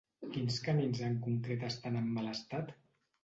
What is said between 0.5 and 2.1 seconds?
camins en concret estan en